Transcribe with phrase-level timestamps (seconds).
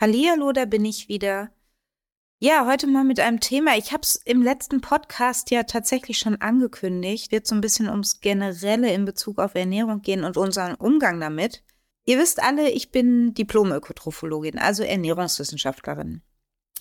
[0.00, 1.50] Hallihallo, da bin ich wieder.
[2.38, 3.76] Ja, heute mal mit einem Thema.
[3.76, 7.32] Ich habe es im letzten Podcast ja tatsächlich schon angekündigt.
[7.32, 11.64] Wird so ein bisschen ums Generelle in Bezug auf Ernährung gehen und unseren Umgang damit.
[12.04, 16.22] Ihr wisst alle, ich bin Diplom-Ökotrophologin, also Ernährungswissenschaftlerin.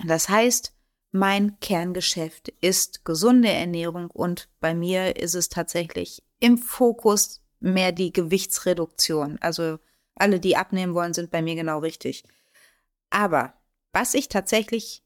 [0.06, 0.77] Das heißt,
[1.12, 8.12] mein Kerngeschäft ist gesunde Ernährung und bei mir ist es tatsächlich im Fokus mehr die
[8.12, 9.38] Gewichtsreduktion.
[9.42, 9.80] Also
[10.16, 12.24] alle, die abnehmen wollen, sind bei mir genau richtig.
[13.10, 13.54] Aber
[13.94, 15.04] was ich tatsächlich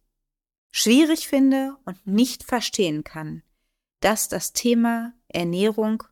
[0.72, 3.44] schwierig finde und nicht verstehen kann,
[3.99, 6.03] dass das Thema Ernährung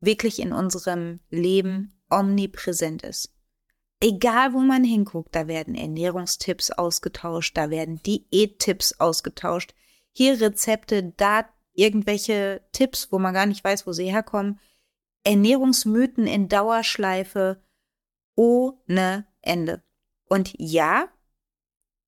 [0.00, 3.32] wirklich in unserem Leben omnipräsent ist.
[4.04, 9.74] Egal wo man hinguckt, da werden Ernährungstipps ausgetauscht, da werden Diättipps ausgetauscht,
[10.10, 14.58] hier Rezepte, da irgendwelche Tipps, wo man gar nicht weiß, wo sie herkommen,
[15.22, 17.62] Ernährungsmythen in Dauerschleife
[18.34, 19.84] ohne Ende.
[20.28, 21.08] Und ja,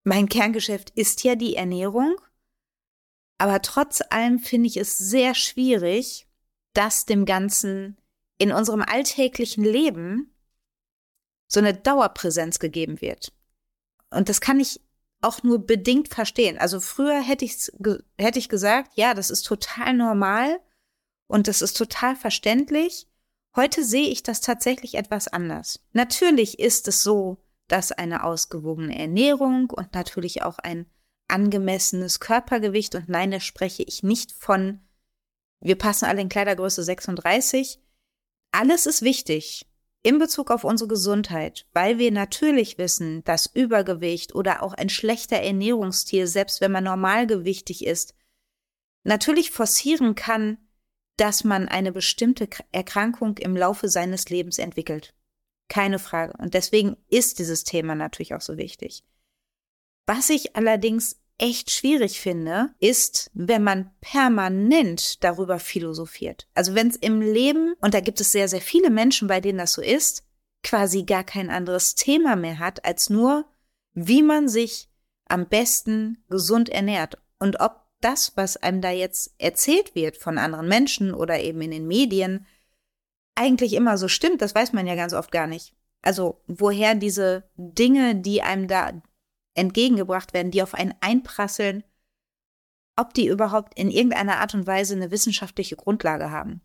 [0.02, 2.16] mein Kerngeschäft ist ja die Ernährung,
[3.38, 6.26] aber trotz allem finde ich es sehr schwierig,
[6.72, 7.98] dass dem Ganzen
[8.36, 10.33] in unserem alltäglichen Leben
[11.54, 13.32] so eine Dauerpräsenz gegeben wird.
[14.10, 14.80] Und das kann ich
[15.22, 16.58] auch nur bedingt verstehen.
[16.58, 17.72] Also früher hätte ich,
[18.18, 20.60] hätte ich gesagt, ja, das ist total normal
[21.26, 23.08] und das ist total verständlich.
[23.56, 25.80] Heute sehe ich das tatsächlich etwas anders.
[25.92, 30.86] Natürlich ist es so, dass eine ausgewogene Ernährung und natürlich auch ein
[31.28, 34.80] angemessenes Körpergewicht, und nein, da spreche ich nicht von,
[35.60, 37.80] wir passen alle in Kleidergröße 36.
[38.52, 39.66] Alles ist wichtig
[40.04, 45.38] in Bezug auf unsere Gesundheit, weil wir natürlich wissen, dass Übergewicht oder auch ein schlechter
[45.38, 48.14] Ernährungsstil, selbst wenn man normalgewichtig ist,
[49.02, 50.58] natürlich forcieren kann,
[51.16, 55.14] dass man eine bestimmte Erkrankung im Laufe seines Lebens entwickelt.
[55.68, 56.34] Keine Frage.
[56.36, 59.04] Und deswegen ist dieses Thema natürlich auch so wichtig.
[60.06, 66.48] Was ich allerdings echt schwierig finde, ist, wenn man permanent darüber philosophiert.
[66.54, 69.58] Also wenn es im Leben, und da gibt es sehr, sehr viele Menschen, bei denen
[69.58, 70.24] das so ist,
[70.62, 73.44] quasi gar kein anderes Thema mehr hat, als nur,
[73.92, 74.88] wie man sich
[75.28, 77.18] am besten gesund ernährt.
[77.38, 81.70] Und ob das, was einem da jetzt erzählt wird von anderen Menschen oder eben in
[81.70, 82.46] den Medien,
[83.34, 85.74] eigentlich immer so stimmt, das weiß man ja ganz oft gar nicht.
[86.02, 88.92] Also woher diese Dinge, die einem da
[89.54, 91.84] entgegengebracht werden, die auf einen einprasseln,
[92.96, 96.60] ob die überhaupt in irgendeiner Art und Weise eine wissenschaftliche Grundlage haben.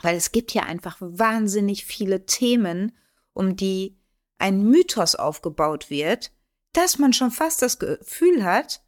[0.00, 2.96] Weil es gibt ja einfach wahnsinnig viele Themen,
[3.32, 3.98] um die
[4.38, 6.32] ein Mythos aufgebaut wird,
[6.72, 8.82] dass man schon fast das Gefühl hat,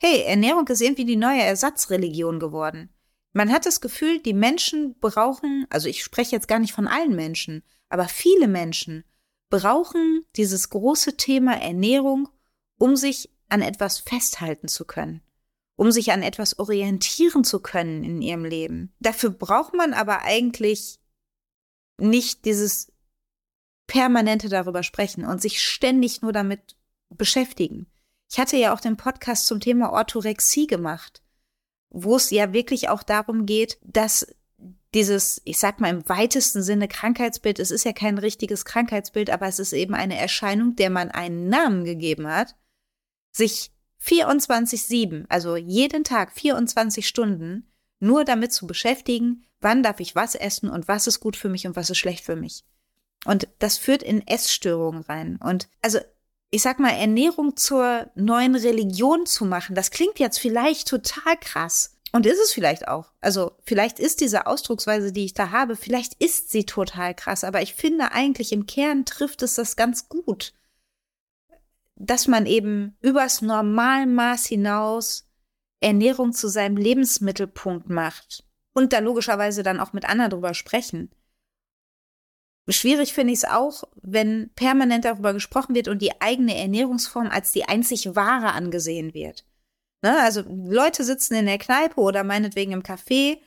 [0.00, 2.88] hey, Ernährung ist irgendwie die neue Ersatzreligion geworden.
[3.32, 7.14] Man hat das Gefühl, die Menschen brauchen, also ich spreche jetzt gar nicht von allen
[7.14, 9.04] Menschen, aber viele Menschen
[9.50, 12.28] brauchen dieses große Thema Ernährung,
[12.80, 15.20] um sich an etwas festhalten zu können,
[15.76, 18.94] um sich an etwas orientieren zu können in ihrem Leben.
[19.00, 20.98] Dafür braucht man aber eigentlich
[21.98, 22.90] nicht dieses
[23.86, 26.76] permanente darüber sprechen und sich ständig nur damit
[27.10, 27.86] beschäftigen.
[28.30, 31.22] Ich hatte ja auch den Podcast zum Thema Orthorexie gemacht,
[31.90, 34.26] wo es ja wirklich auch darum geht, dass
[34.94, 39.46] dieses, ich sag mal im weitesten Sinne Krankheitsbild, es ist ja kein richtiges Krankheitsbild, aber
[39.46, 42.56] es ist eben eine Erscheinung, der man einen Namen gegeben hat,
[43.32, 43.70] sich
[44.04, 50.70] 24-7, also jeden Tag 24 Stunden, nur damit zu beschäftigen, wann darf ich was essen
[50.70, 52.64] und was ist gut für mich und was ist schlecht für mich.
[53.26, 55.38] Und das führt in Essstörungen rein.
[55.42, 55.98] Und also,
[56.50, 61.96] ich sag mal, Ernährung zur neuen Religion zu machen, das klingt jetzt vielleicht total krass.
[62.12, 63.12] Und ist es vielleicht auch.
[63.20, 67.62] Also, vielleicht ist diese Ausdrucksweise, die ich da habe, vielleicht ist sie total krass, aber
[67.62, 70.54] ich finde eigentlich im Kern trifft es das ganz gut
[72.00, 75.28] dass man eben übers Normalmaß hinaus
[75.80, 81.10] Ernährung zu seinem Lebensmittelpunkt macht und da logischerweise dann auch mit anderen drüber sprechen.
[82.68, 87.52] Schwierig finde ich es auch, wenn permanent darüber gesprochen wird und die eigene Ernährungsform als
[87.52, 89.44] die einzig wahre angesehen wird.
[90.02, 90.18] Ne?
[90.22, 93.38] Also Leute sitzen in der Kneipe oder meinetwegen im Café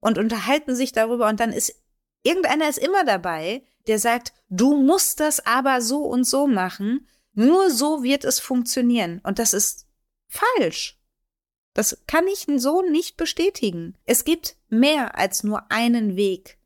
[0.00, 1.82] und unterhalten sich darüber und dann ist
[2.22, 7.70] irgendeiner ist immer dabei, der sagt, du musst das aber so und so machen, nur
[7.70, 9.20] so wird es funktionieren.
[9.22, 9.86] Und das ist
[10.28, 10.98] falsch.
[11.74, 13.96] Das kann ich so nicht bestätigen.
[14.04, 16.58] Es gibt mehr als nur einen Weg,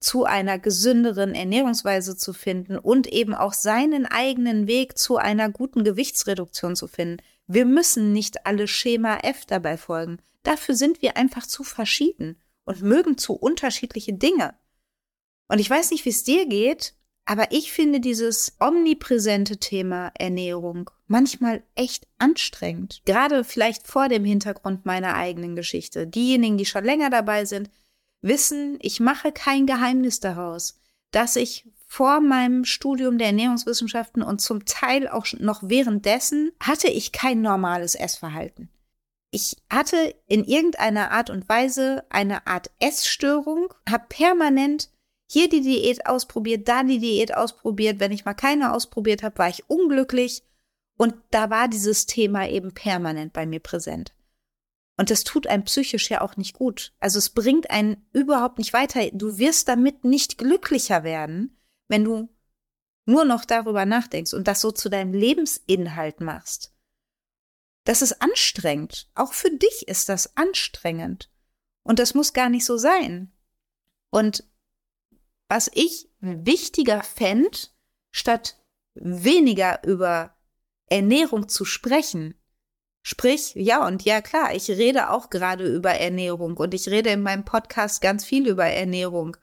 [0.00, 5.84] zu einer gesünderen Ernährungsweise zu finden und eben auch seinen eigenen Weg zu einer guten
[5.84, 7.22] Gewichtsreduktion zu finden.
[7.46, 10.20] Wir müssen nicht alle Schema F dabei folgen.
[10.42, 12.40] Dafür sind wir einfach zu verschieden.
[12.64, 14.54] und mögen zu unterschiedliche Dinge.
[15.48, 16.94] Und ich weiß nicht, wie es dir geht,
[17.30, 23.02] aber ich finde dieses omnipräsente Thema Ernährung manchmal echt anstrengend.
[23.04, 26.08] Gerade vielleicht vor dem Hintergrund meiner eigenen Geschichte.
[26.08, 27.70] Diejenigen, die schon länger dabei sind,
[28.20, 30.80] wissen, ich mache kein Geheimnis daraus,
[31.12, 37.12] dass ich vor meinem Studium der Ernährungswissenschaften und zum Teil auch noch währenddessen hatte ich
[37.12, 38.70] kein normales Essverhalten.
[39.30, 44.90] Ich hatte in irgendeiner Art und Weise eine Art Essstörung, habe permanent
[45.32, 48.00] hier die Diät ausprobiert, da die Diät ausprobiert.
[48.00, 50.42] Wenn ich mal keine ausprobiert habe, war ich unglücklich.
[50.98, 54.12] Und da war dieses Thema eben permanent bei mir präsent.
[54.96, 56.92] Und das tut einem psychisch ja auch nicht gut.
[56.98, 59.08] Also es bringt einen überhaupt nicht weiter.
[59.12, 61.56] Du wirst damit nicht glücklicher werden,
[61.86, 62.28] wenn du
[63.06, 66.74] nur noch darüber nachdenkst und das so zu deinem Lebensinhalt machst.
[67.84, 69.08] Das ist anstrengend.
[69.14, 71.30] Auch für dich ist das anstrengend.
[71.84, 73.32] Und das muss gar nicht so sein.
[74.10, 74.49] Und
[75.50, 77.58] was ich wichtiger fände,
[78.12, 78.56] statt
[78.94, 80.36] weniger über
[80.86, 82.34] Ernährung zu sprechen.
[83.02, 87.22] Sprich, ja und ja klar, ich rede auch gerade über Ernährung und ich rede in
[87.22, 89.36] meinem Podcast ganz viel über Ernährung,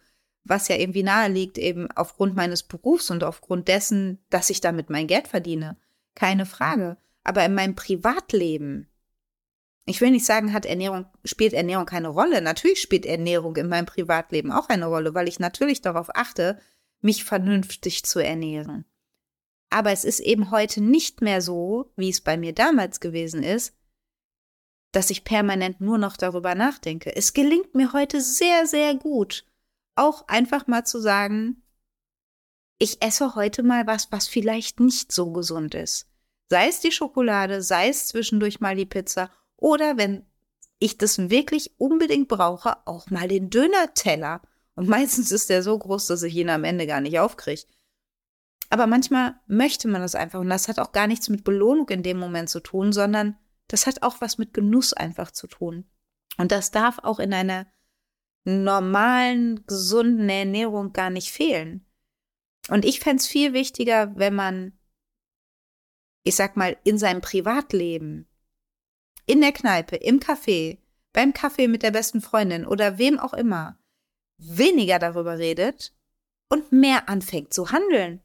[0.45, 4.89] was ja irgendwie nahe liegt, eben aufgrund meines Berufs und aufgrund dessen, dass ich damit
[4.89, 5.75] mein Geld verdiene.
[6.15, 6.95] Keine Frage.
[7.25, 8.87] Aber in meinem Privatleben
[9.89, 12.41] ich will nicht sagen, hat Ernährung, spielt Ernährung keine Rolle.
[12.41, 16.59] Natürlich spielt Ernährung in meinem Privatleben auch eine Rolle, weil ich natürlich darauf achte,
[16.99, 18.83] mich vernünftig zu ernähren.
[19.69, 23.77] Aber es ist eben heute nicht mehr so, wie es bei mir damals gewesen ist,
[24.91, 27.15] dass ich permanent nur noch darüber nachdenke.
[27.15, 29.45] Es gelingt mir heute sehr, sehr gut,
[29.95, 31.63] auch einfach mal zu sagen,
[32.77, 36.09] ich esse heute mal was, was vielleicht nicht so gesund ist.
[36.49, 40.25] Sei es die Schokolade, sei es zwischendurch mal die Pizza oder wenn
[40.79, 44.41] ich das wirklich unbedingt brauche, auch mal den Döner-Teller.
[44.75, 47.63] Und meistens ist der so groß, dass ich ihn am Ende gar nicht aufkriege.
[48.69, 50.39] Aber manchmal möchte man das einfach.
[50.39, 53.37] Und das hat auch gar nichts mit Belohnung in dem Moment zu tun, sondern
[53.67, 55.85] das hat auch was mit Genuss einfach zu tun.
[56.37, 57.65] Und das darf auch in einer
[58.43, 61.85] normalen, gesunden Ernährung gar nicht fehlen.
[62.69, 64.77] Und ich fände es viel wichtiger, wenn man,
[66.23, 68.27] ich sag mal, in seinem Privatleben
[69.27, 70.79] in der Kneipe, im Café,
[71.13, 73.77] beim Kaffee mit der besten Freundin oder wem auch immer,
[74.39, 75.93] weniger darüber redet
[76.49, 78.21] und mehr anfängt zu handeln.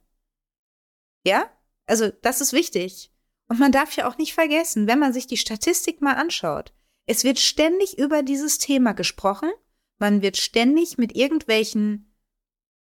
[1.26, 1.50] Ja?
[1.86, 3.10] Also, das ist wichtig.
[3.48, 6.72] Und man darf ja auch nicht vergessen, wenn man sich die Statistik mal anschaut,
[7.06, 9.50] es wird ständig über dieses Thema gesprochen,
[9.98, 12.14] man wird ständig mit irgendwelchen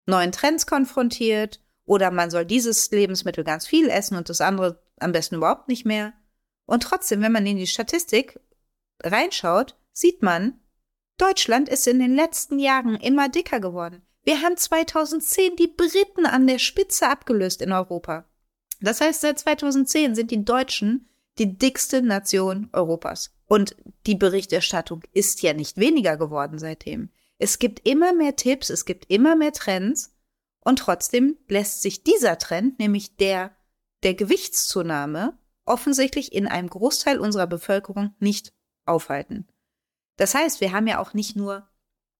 [0.05, 5.11] neuen Trends konfrontiert oder man soll dieses Lebensmittel ganz viel essen und das andere am
[5.11, 6.13] besten überhaupt nicht mehr.
[6.69, 8.39] Und trotzdem, wenn man in die Statistik
[9.01, 10.59] reinschaut, sieht man,
[11.17, 14.03] Deutschland ist in den letzten Jahren immer dicker geworden.
[14.23, 18.25] Wir haben 2010 die Briten an der Spitze abgelöst in Europa.
[18.81, 23.33] Das heißt, seit 2010 sind die Deutschen die dickste Nation Europas.
[23.47, 23.75] Und
[24.05, 27.09] die Berichterstattung ist ja nicht weniger geworden seitdem.
[27.39, 30.13] Es gibt immer mehr Tipps, es gibt immer mehr Trends
[30.59, 33.55] und trotzdem lässt sich dieser Trend, nämlich der
[34.03, 35.38] der Gewichtszunahme,
[35.69, 38.53] offensichtlich in einem Großteil unserer Bevölkerung nicht
[38.85, 39.47] aufhalten.
[40.17, 41.69] Das heißt, wir haben ja auch nicht nur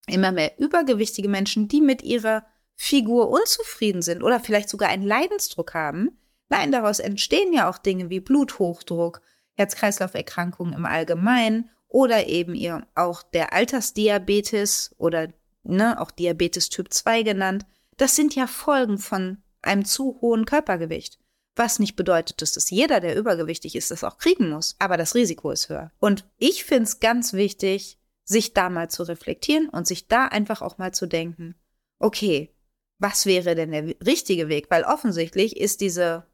[0.07, 5.74] immer mehr übergewichtige Menschen, die mit ihrer Figur unzufrieden sind oder vielleicht sogar einen Leidensdruck
[5.74, 6.18] haben.
[6.48, 9.22] Nein, daraus entstehen ja auch Dinge wie Bluthochdruck,
[9.56, 15.27] Herz-Kreislauf-Erkrankungen im Allgemeinen oder eben ihr auch der Altersdiabetes oder
[15.63, 17.65] ne, auch Diabetes Typ 2 genannt.
[17.98, 21.20] Das sind ja Folgen von einem zu hohen Körpergewicht.
[21.60, 24.78] Was nicht bedeutet, dass das jeder, der übergewichtig ist, das auch kriegen muss.
[24.80, 25.92] Aber das Risiko ist höher.
[26.00, 30.62] Und ich finde es ganz wichtig, sich da mal zu reflektieren und sich da einfach
[30.62, 31.56] auch mal zu denken,
[32.00, 32.56] okay,
[32.98, 34.72] was wäre denn der richtige Weg?
[34.72, 36.28] Weil offensichtlich ist diese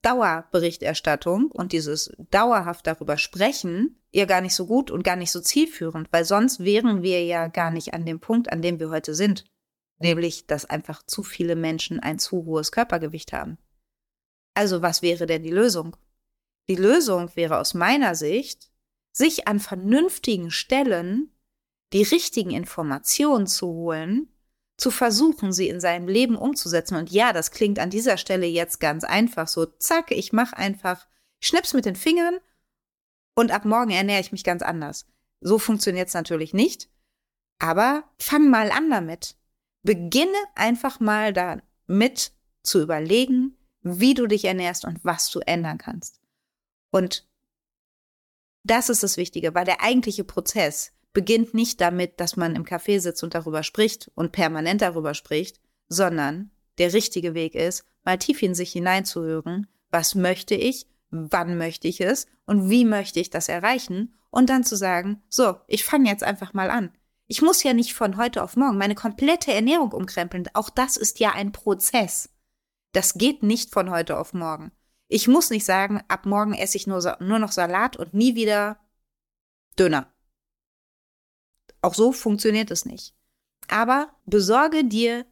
[0.00, 5.40] Dauerberichterstattung und dieses dauerhaft darüber sprechen ihr gar nicht so gut und gar nicht so
[5.40, 9.14] zielführend, weil sonst wären wir ja gar nicht an dem Punkt, an dem wir heute
[9.14, 9.44] sind.
[9.98, 13.58] Nämlich, dass einfach zu viele Menschen ein zu hohes Körpergewicht haben.
[14.56, 15.96] Also was wäre denn die Lösung?
[16.70, 18.70] Die Lösung wäre aus meiner Sicht,
[19.12, 21.30] sich an vernünftigen Stellen
[21.92, 24.28] die richtigen Informationen zu holen,
[24.78, 26.96] zu versuchen, sie in seinem Leben umzusetzen.
[26.96, 31.06] Und ja, das klingt an dieser Stelle jetzt ganz einfach, so zack, ich mache einfach,
[31.38, 32.38] schnips mit den Fingern
[33.34, 35.06] und ab morgen ernähre ich mich ganz anders.
[35.42, 36.88] So funktioniert es natürlich nicht,
[37.58, 39.36] aber fang mal an damit.
[39.82, 42.32] Beginne einfach mal damit
[42.62, 46.20] zu überlegen, wie du dich ernährst und was du ändern kannst.
[46.90, 47.26] Und
[48.64, 53.00] das ist das Wichtige, weil der eigentliche Prozess, beginnt nicht damit, dass man im Café
[53.00, 58.42] sitzt und darüber spricht und permanent darüber spricht, sondern der richtige Weg ist, mal tief
[58.42, 63.48] in sich hineinzuhören, was möchte ich, wann möchte ich es und wie möchte ich das
[63.48, 66.92] erreichen und dann zu sagen, so, ich fange jetzt einfach mal an.
[67.28, 70.44] Ich muss ja nicht von heute auf morgen meine komplette Ernährung umkrempeln.
[70.52, 72.28] Auch das ist ja ein Prozess.
[72.92, 74.72] Das geht nicht von heute auf morgen.
[75.08, 78.78] Ich muss nicht sagen, ab morgen esse ich nur, nur noch Salat und nie wieder
[79.78, 80.12] Döner.
[81.82, 83.14] Auch so funktioniert es nicht.
[83.68, 85.26] Aber besorge dir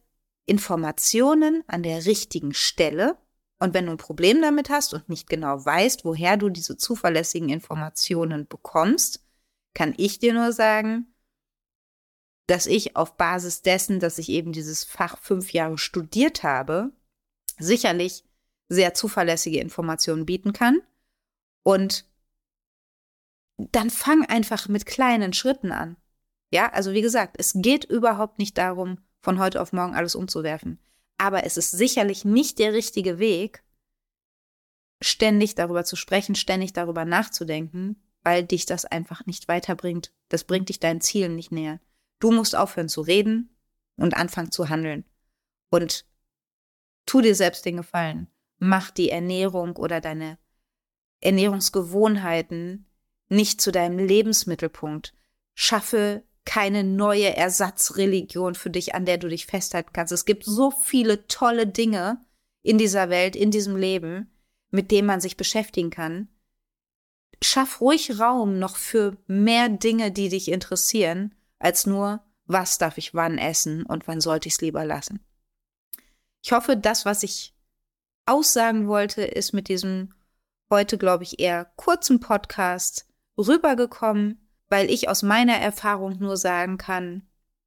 [0.45, 3.17] Informationen an der richtigen Stelle.
[3.59, 7.49] Und wenn du ein Problem damit hast und nicht genau weißt, woher du diese zuverlässigen
[7.49, 9.25] Informationen bekommst,
[9.73, 11.13] kann ich dir nur sagen,
[12.47, 16.91] dass ich auf Basis dessen, dass ich eben dieses Fach fünf Jahre studiert habe,
[17.57, 18.23] sicherlich
[18.69, 20.81] sehr zuverlässige Informationen bieten kann.
[21.63, 22.05] Und
[23.57, 25.97] dann fang einfach mit kleinen Schritten an.
[26.51, 30.79] Ja, also wie gesagt, es geht überhaupt nicht darum, von heute auf morgen alles umzuwerfen.
[31.17, 33.63] Aber es ist sicherlich nicht der richtige Weg,
[35.01, 40.11] ständig darüber zu sprechen, ständig darüber nachzudenken, weil dich das einfach nicht weiterbringt.
[40.29, 41.79] Das bringt dich deinen Zielen nicht näher.
[42.19, 43.55] Du musst aufhören zu reden
[43.97, 45.05] und anfangen zu handeln.
[45.69, 46.05] Und
[47.05, 48.27] tu dir selbst den Gefallen.
[48.57, 50.37] Mach die Ernährung oder deine
[51.21, 52.85] Ernährungsgewohnheiten
[53.29, 55.13] nicht zu deinem Lebensmittelpunkt.
[55.53, 60.13] Schaffe keine neue Ersatzreligion für dich, an der du dich festhalten kannst.
[60.13, 62.21] Es gibt so viele tolle Dinge
[62.61, 64.31] in dieser Welt, in diesem Leben,
[64.69, 66.27] mit denen man sich beschäftigen kann.
[67.41, 73.13] Schaff ruhig Raum noch für mehr Dinge, die dich interessieren, als nur, was darf ich
[73.13, 75.19] wann essen und wann sollte ich es lieber lassen.
[76.45, 77.55] Ich hoffe, das, was ich
[78.27, 80.13] aussagen wollte, ist mit diesem
[80.69, 87.23] heute, glaube ich, eher kurzen Podcast rübergekommen weil ich aus meiner Erfahrung nur sagen kann,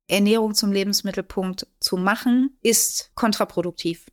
[0.09, 4.11] Ernährung zum Lebensmittelpunkt zu machen, ist kontraproduktiv.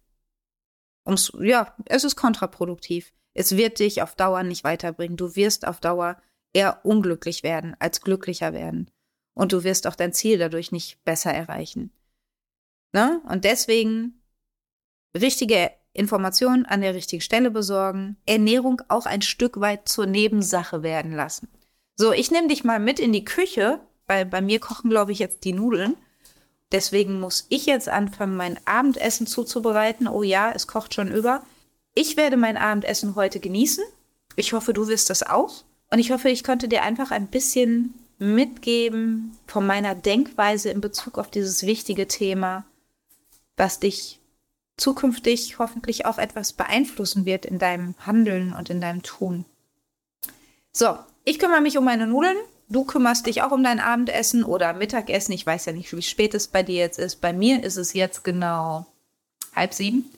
[1.05, 3.13] Ums, ja, es ist kontraproduktiv.
[3.33, 5.17] Es wird dich auf Dauer nicht weiterbringen.
[5.17, 6.21] Du wirst auf Dauer
[6.53, 8.91] eher unglücklich werden als glücklicher werden.
[9.33, 11.91] Und du wirst auch dein Ziel dadurch nicht besser erreichen.
[12.93, 13.21] Ne?
[13.27, 14.21] Und deswegen
[15.15, 21.13] richtige Informationen an der richtigen Stelle besorgen, Ernährung auch ein Stück weit zur Nebensache werden
[21.13, 21.47] lassen.
[21.95, 25.19] So, ich nehme dich mal mit in die Küche, weil bei mir kochen, glaube ich,
[25.19, 25.95] jetzt die Nudeln.
[26.71, 30.07] Deswegen muss ich jetzt anfangen, mein Abendessen zuzubereiten.
[30.07, 31.43] Oh ja, es kocht schon über.
[31.93, 33.83] Ich werde mein Abendessen heute genießen.
[34.35, 35.63] Ich hoffe, du wirst das auch.
[35.89, 41.17] Und ich hoffe, ich konnte dir einfach ein bisschen mitgeben von meiner Denkweise in Bezug
[41.17, 42.65] auf dieses wichtige Thema,
[43.55, 44.19] was dich
[44.77, 49.45] zukünftig hoffentlich auch etwas beeinflussen wird in deinem Handeln und in deinem Tun.
[50.71, 52.37] So, ich kümmere mich um meine Nudeln.
[52.67, 55.31] Du kümmerst dich auch um dein Abendessen oder Mittagessen.
[55.33, 57.21] Ich weiß ja nicht, wie spät es bei dir jetzt ist.
[57.21, 58.85] Bei mir ist es jetzt genau
[59.55, 60.09] halb sieben.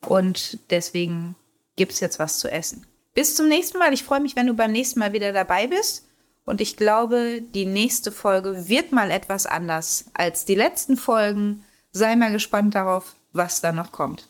[0.00, 1.36] Und deswegen
[1.76, 2.86] gibt es jetzt was zu essen.
[3.14, 3.92] Bis zum nächsten Mal.
[3.92, 6.04] Ich freue mich, wenn du beim nächsten Mal wieder dabei bist.
[6.44, 11.64] Und ich glaube, die nächste Folge wird mal etwas anders als die letzten Folgen.
[11.92, 14.28] Sei mal gespannt darauf, was da noch kommt.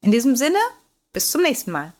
[0.00, 0.58] In diesem Sinne,
[1.12, 1.92] bis zum nächsten Mal.